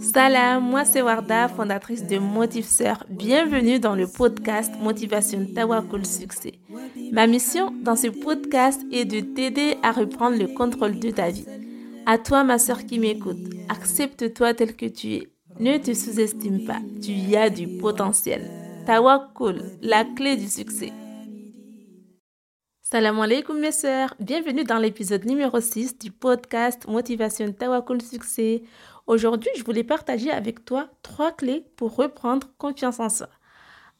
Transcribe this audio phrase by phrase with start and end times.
[0.00, 3.04] Salam, moi c'est Warda, fondatrice de Motivseur.
[3.08, 6.54] Bienvenue dans le podcast Motivation Tawakul Succès.
[7.12, 11.46] Ma mission dans ce podcast est de t'aider à reprendre le contrôle de ta vie.
[12.06, 13.38] À toi, ma soeur qui m'écoute,
[13.68, 15.28] accepte-toi tel que tu es.
[15.58, 18.50] Ne te sous-estime pas, tu y as du potentiel.
[18.86, 20.92] Tawakul, la clé du succès.
[22.88, 28.62] Salam alaikum mes sœurs, bienvenue dans l'épisode numéro 6 du podcast Motivation Tawakul Succès.
[29.08, 33.26] Aujourd'hui, je voulais partager avec toi trois clés pour reprendre confiance en soi.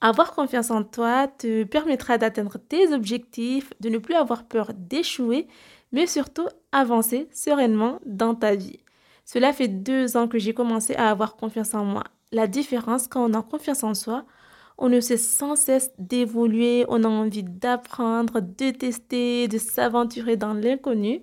[0.00, 5.48] Avoir confiance en toi te permettra d'atteindre tes objectifs, de ne plus avoir peur d'échouer,
[5.90, 8.78] mais surtout avancer sereinement dans ta vie.
[9.24, 12.04] Cela fait deux ans que j'ai commencé à avoir confiance en moi.
[12.30, 14.24] La différence quand on a confiance en soi,
[14.78, 20.54] on ne sait sans cesse d'évoluer, on a envie d'apprendre, de tester, de s'aventurer dans
[20.54, 21.22] l'inconnu.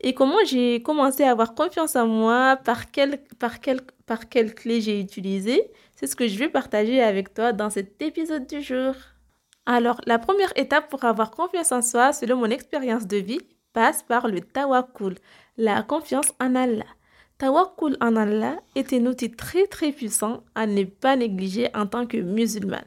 [0.00, 3.24] Et comment j'ai commencé à avoir confiance en moi, par quelle,
[4.54, 5.62] clé j'ai utilisé,
[5.96, 8.94] c'est ce que je vais partager avec toi dans cet épisode du jour.
[9.66, 13.40] Alors, la première étape pour avoir confiance en soi, selon mon expérience de vie,
[13.72, 15.16] passe par le tawakkul,
[15.56, 16.84] la confiance en Allah.
[17.38, 22.06] Tawakkul en Allah est un outil très très puissant à ne pas négliger en tant
[22.06, 22.86] que musulmane.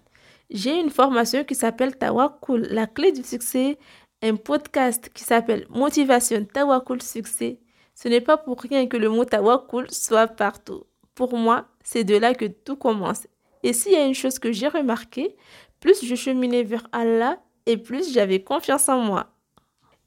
[0.49, 3.77] J'ai une formation qui s'appelle Tawakkul, la clé du succès,
[4.23, 7.59] un podcast qui s'appelle Motivation Tawakkul Succès.
[7.93, 10.83] Ce n'est pas pour rien que le mot Tawakkul soit partout.
[11.13, 13.27] Pour moi, c'est de là que tout commence.
[13.63, 15.35] Et s'il y a une chose que j'ai remarqué,
[15.81, 19.36] plus je cheminais vers Allah et plus j'avais confiance en moi.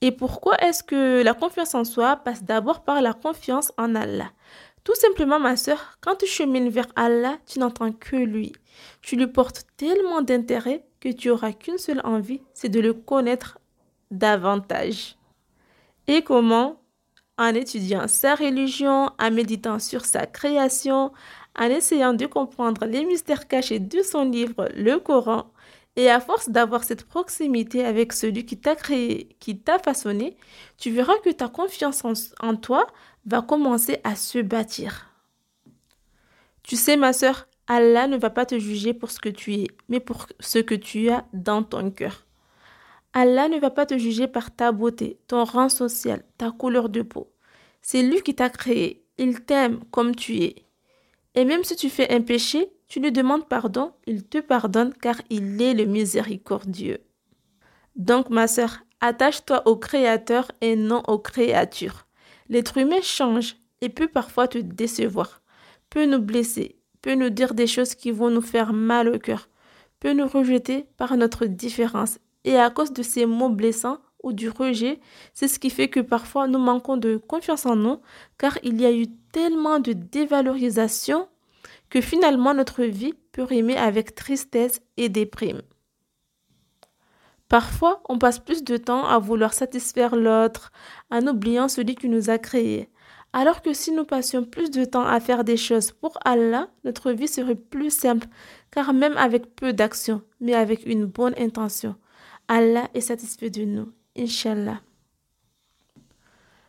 [0.03, 4.31] Et pourquoi est-ce que la confiance en soi passe d'abord par la confiance en Allah?
[4.83, 8.53] Tout simplement, ma sœur, quand tu chemines vers Allah, tu n'entends que lui.
[9.03, 13.59] Tu lui portes tellement d'intérêt que tu auras qu'une seule envie, c'est de le connaître
[14.11, 15.17] davantage.
[16.07, 16.81] Et comment?
[17.37, 21.13] En étudiant sa religion, en méditant sur sa création,
[21.59, 25.51] en essayant de comprendre les mystères cachés de son livre, le Coran,
[25.97, 30.37] et à force d'avoir cette proximité avec celui qui t'a créé, qui t'a façonné,
[30.79, 32.05] tu verras que ta confiance
[32.41, 32.87] en, toi
[33.27, 35.11] va commencer à se bâtir.
[36.63, 39.67] Tu sais, ma sœur, Allah ne va pas te juger pour ce que tu es,
[39.89, 42.25] mais pour ce que tu as dans ton cœur.
[43.13, 47.03] Allah ne va pas te juger par ta beauté, ton rang social, ta couleur de
[47.03, 47.33] peau.
[47.83, 49.05] C'est lui qui t'a créé.
[49.19, 50.65] Il t'aime comme tu es.
[51.35, 55.23] Et même si tu fais un péché, tu lui demandes pardon, il te pardonne car
[55.31, 56.99] il est le miséricordieux.
[57.95, 62.09] Donc ma sœur, attache-toi au Créateur et non aux créatures.
[62.49, 65.41] L'être humain change et peut parfois te décevoir,
[65.89, 69.49] peut nous blesser, peut nous dire des choses qui vont nous faire mal au cœur,
[70.01, 72.19] peut nous rejeter par notre différence.
[72.43, 74.99] Et à cause de ces mots blessants ou du rejet,
[75.33, 78.01] c'est ce qui fait que parfois nous manquons de confiance en nous,
[78.37, 81.29] car il y a eu tellement de dévalorisation
[81.91, 85.61] que finalement notre vie peut rimer avec tristesse et déprime.
[87.49, 90.71] Parfois, on passe plus de temps à vouloir satisfaire l'autre,
[91.11, 92.89] en oubliant celui qui nous a créés.
[93.33, 97.11] Alors que si nous passions plus de temps à faire des choses pour Allah, notre
[97.11, 98.29] vie serait plus simple,
[98.71, 101.97] car même avec peu d'action, mais avec une bonne intention,
[102.47, 104.81] Allah est satisfait de nous, Inch'Allah.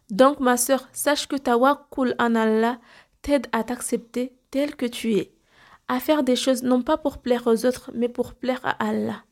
[0.10, 2.80] Donc, ma sœur, sache que tawakkul en Allah
[3.22, 5.34] t'aide à t'accepter tel que tu es,
[5.88, 9.24] à faire des choses non pas pour plaire aux autres, mais pour plaire à Allah.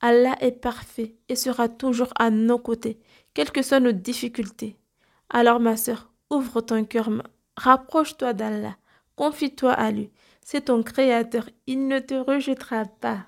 [0.00, 2.98] Allah est parfait et sera toujours à nos côtés,
[3.32, 4.76] quelles que soient nos difficultés.
[5.30, 7.08] Alors ma sœur, ouvre ton cœur,
[7.56, 8.76] rapproche-toi d'Allah,
[9.16, 10.10] confie-toi à lui.
[10.42, 13.26] C'est ton Créateur, il ne te rejettera pas.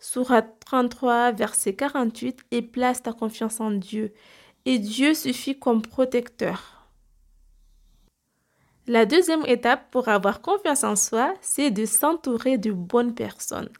[0.00, 4.12] Surat 33, verset 48, et place ta confiance en Dieu.
[4.64, 6.73] Et Dieu suffit comme protecteur.
[8.86, 13.70] La deuxième étape pour avoir confiance en soi, c'est de s'entourer de bonnes personnes.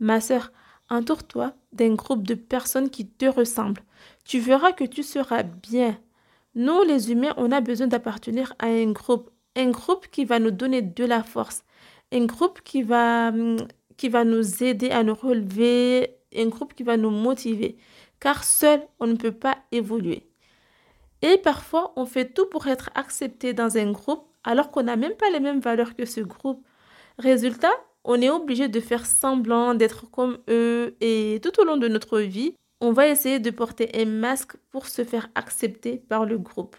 [0.00, 0.50] Ma sœur,
[0.90, 3.82] entoure-toi d'un groupe de personnes qui te ressemblent.
[4.24, 5.96] Tu verras que tu seras bien.
[6.56, 9.30] Nous, les humains, on a besoin d'appartenir à un groupe.
[9.54, 11.62] Un groupe qui va nous donner de la force.
[12.10, 13.32] Un groupe qui va,
[13.96, 16.16] qui va nous aider à nous relever.
[16.34, 17.76] Un groupe qui va nous motiver.
[18.18, 20.28] Car seul, on ne peut pas évoluer.
[21.22, 25.12] Et parfois, on fait tout pour être accepté dans un groupe alors qu'on n'a même
[25.12, 26.66] pas les mêmes valeurs que ce groupe.
[27.18, 27.72] Résultat,
[28.02, 32.20] on est obligé de faire semblant d'être comme eux et tout au long de notre
[32.20, 36.76] vie, on va essayer de porter un masque pour se faire accepter par le groupe.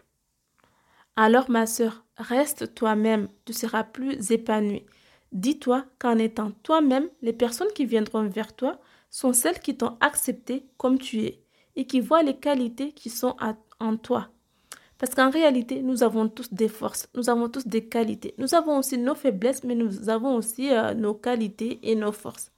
[1.16, 4.88] Alors ma sœur, reste toi-même, tu seras plus épanouie.
[5.32, 8.80] Dis-toi qu'en étant toi-même, les personnes qui viendront vers toi
[9.12, 11.44] sont celles qui t'ont accepté comme tu es
[11.76, 13.36] et qui voient les qualités qui sont
[13.80, 14.32] en toi.
[15.00, 18.36] Parce qu'en réalité, nous avons tous des forces, nous avons tous des qualités.
[18.38, 22.52] Nous avons aussi nos faiblesses, mais nous avons aussi euh, nos qualités et nos forces.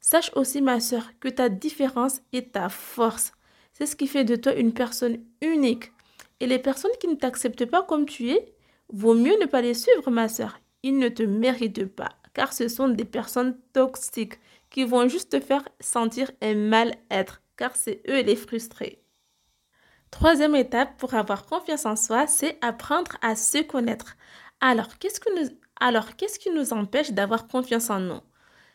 [0.00, 3.32] Sache aussi, ma soeur, que ta différence est ta force.
[3.72, 5.90] C'est ce qui fait de toi une personne unique.
[6.38, 8.54] Et les personnes qui ne t'acceptent pas comme tu es,
[8.88, 10.60] vaut mieux ne pas les suivre, ma soeur.
[10.84, 14.38] Ils ne te méritent pas, car ce sont des personnes toxiques
[14.70, 19.01] qui vont juste te faire sentir un mal-être, car c'est eux les frustrés.
[20.12, 24.16] Troisième étape pour avoir confiance en soi, c'est apprendre à se connaître.
[24.60, 25.48] Alors, qu'est-ce, que nous,
[25.80, 28.20] alors, qui nous empêche d'avoir confiance en nous?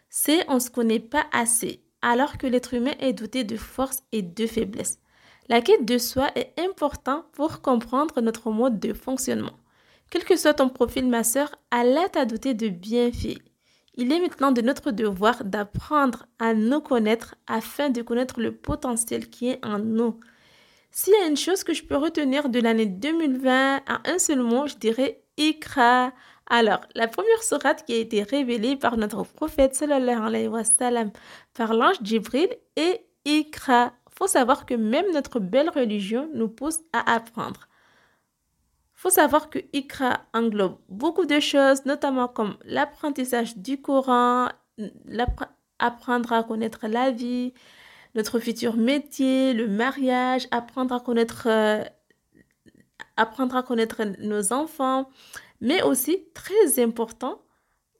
[0.10, 4.04] C'est on ne se connaît pas assez, alors que l'être humain est doté de force
[4.12, 5.00] et de faiblesses.
[5.48, 9.58] La quête de soi est importante pour comprendre notre mode de fonctionnement.
[10.10, 13.40] Quel que soit ton profil, ma sœur, Allah t'a doté de bienfaits.
[13.96, 19.30] Il est maintenant de notre devoir d'apprendre à nous connaître afin de connaître le potentiel
[19.30, 20.20] qui est en nous.
[20.92, 24.42] S'il y a une chose que je peux retenir de l'année 2020 à un seul
[24.42, 26.12] mot, je dirais Ikra.
[26.50, 31.12] Alors, la première sourate qui a été révélée par notre prophète sallallahu alayhi wa sallam
[31.54, 33.94] par l'ange Jibril est Ikra.
[34.18, 37.68] Faut savoir que même notre belle religion nous pousse à apprendre.
[38.94, 44.48] Faut savoir que Ikra englobe beaucoup de choses, notamment comme l'apprentissage du Coran,
[45.78, 47.54] apprendre à connaître la vie,
[48.16, 51.84] notre futur métier, le mariage, apprendre à connaître, euh,
[53.16, 55.10] apprendre à connaître nos enfants,
[55.62, 57.42] mais aussi, très important,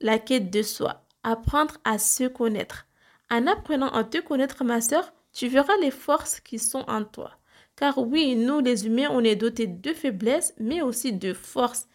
[0.00, 2.86] la quête de soi, apprendre à se connaître.
[3.30, 7.32] En apprenant à te connaître, ma soeur, tu verras les forces qui sont en toi.
[7.76, 11.88] Car oui, nous les humains, on est dotés de faiblesses, mais aussi de forces.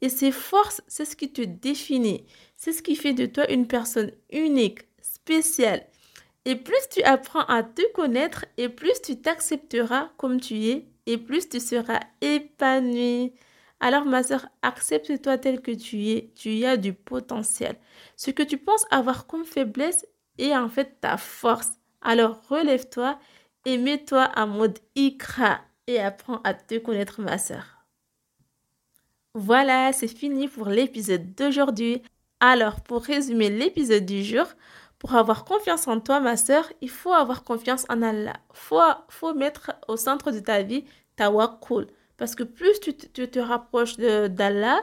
[0.00, 2.24] Et ces forces, c'est ce qui te définit.
[2.56, 5.86] C'est ce qui fait de toi une personne unique, spéciale,
[6.44, 11.18] et plus tu apprends à te connaître, et plus tu t'accepteras comme tu es, et
[11.18, 13.32] plus tu seras épanoui.
[13.80, 17.76] Alors ma soeur, accepte-toi tel que tu es, tu y as du potentiel.
[18.16, 20.06] Ce que tu penses avoir comme faiblesse
[20.38, 21.72] est en fait ta force.
[22.00, 23.18] Alors relève-toi
[23.64, 27.86] et mets-toi en mode ikra et apprends à te connaître ma soeur.
[29.34, 32.02] Voilà, c'est fini pour l'épisode d'aujourd'hui.
[32.40, 34.46] Alors pour résumer l'épisode du jour,
[34.98, 38.34] pour avoir confiance en toi, ma sœur, il faut avoir confiance en Allah.
[38.50, 40.84] Il faut, faut mettre au centre de ta vie
[41.16, 41.86] tawakkul.
[42.16, 44.80] Parce que plus tu, te rapproches d'Allah,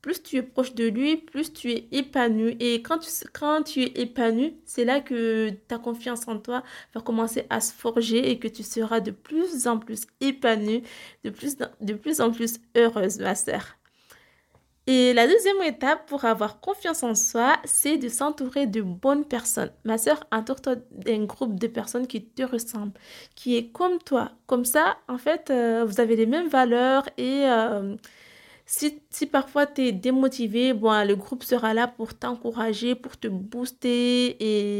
[0.00, 2.56] plus tu es proche de lui, plus tu es épanoui.
[2.60, 6.62] Et quand tu, quand tu es épanoui, c'est là que ta confiance en toi
[6.94, 10.82] va commencer à se forger et que tu seras de plus en plus épanoui,
[11.24, 13.77] de plus, de plus en plus heureuse, ma sœur.
[14.90, 19.70] Et la deuxième étape pour avoir confiance en soi, c'est de s'entourer de bonnes personnes.
[19.84, 22.98] Ma soeur, entoure-toi d'un groupe de personnes qui te ressemblent,
[23.34, 24.30] qui est comme toi.
[24.46, 27.96] Comme ça, en fait, euh, vous avez les mêmes valeurs et euh,
[28.64, 34.36] si, parfois tu es démotivé, bon, le groupe sera là pour t'encourager, pour te booster.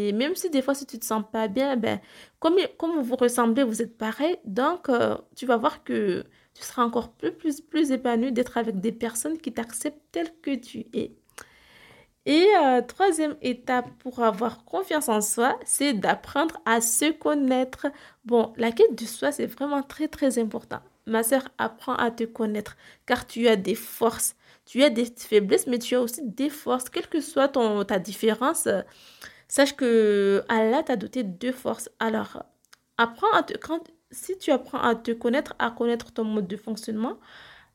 [0.09, 2.01] Et même si des fois, si tu te sens pas bien, ben,
[2.39, 4.37] comme, comme vous ressemblez, vous êtes pareil.
[4.47, 6.25] Donc, euh, tu vas voir que
[6.59, 10.57] tu seras encore plus, plus, plus épanoui d'être avec des personnes qui t'acceptent tel que
[10.57, 11.13] tu es.
[12.27, 17.87] Et euh, troisième étape pour avoir confiance en soi, c'est d'apprendre à se connaître.
[18.25, 20.81] Bon, la quête de soi, c'est vraiment très, très important.
[21.07, 22.77] Ma soeur, apprends à te connaître
[23.07, 24.35] car tu as des forces.
[24.67, 26.91] Tu as des faiblesses, mais tu as aussi des forces.
[26.91, 28.83] Quelle que soit ton, ta différence, euh,
[29.47, 31.89] sache que Allah t'a doté de forces.
[32.01, 32.43] Alors,
[32.99, 33.57] apprends à te,
[34.11, 37.19] si tu apprends à te connaître, à connaître ton mode de fonctionnement,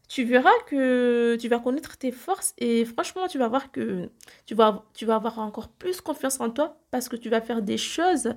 [0.08, 4.10] tu verras que tu vas connaître tes forces et franchement, tu vas voir que
[4.46, 8.36] tu vas, avoir encore plus confiance en toi parce que tu vas faire des choses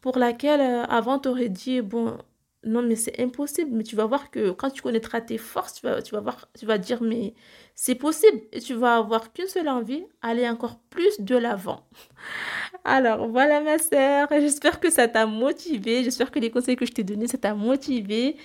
[0.00, 2.18] pour lesquelles euh, avant tu aurais dit, bon,
[2.66, 3.70] non, mais c'est impossible.
[3.72, 6.48] Mais tu vas voir que quand tu connaîtras tes forces, tu vas, tu vas, voir,
[6.58, 7.34] tu vas dire, mais
[7.74, 8.40] c'est possible.
[8.52, 11.86] Et tu vas avoir qu'une seule envie, aller encore plus de l'avant.
[12.84, 16.92] Alors voilà ma sœur, j'espère que ça t'a motivé, j'espère que les conseils que je
[16.92, 18.36] t'ai donnés, ça t'a motivé.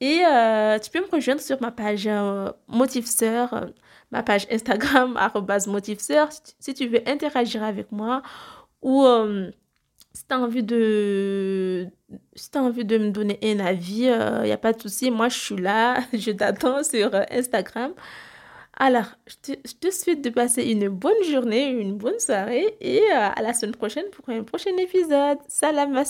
[0.00, 3.70] Et euh, tu peux me rejoindre sur ma page euh, euh,
[4.10, 5.18] ma page Instagram,
[5.68, 8.22] Motivesœur, si tu veux interagir avec moi
[8.82, 9.04] ou
[10.12, 11.88] si tu as envie de
[12.34, 15.28] si as envie de me donner un avis, il n'y a pas de souci, moi
[15.28, 17.92] je suis là, je t'attends sur Instagram.
[18.76, 23.42] Alors, je te, souhaite de passer une bonne journée, une bonne soirée et euh, à
[23.42, 25.38] la semaine prochaine pour un prochain épisode.
[25.46, 26.04] Salam ma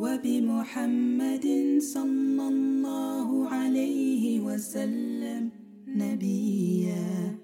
[0.00, 1.80] sœur.
[1.80, 5.50] صلى الله عليه وسلم
[5.88, 7.39] نبيا